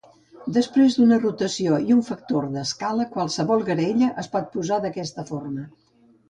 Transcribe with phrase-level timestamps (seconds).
[0.53, 5.69] Després d'una rotació i un factor d'escala, qualsevol graella es pot posar d'aquesta forma.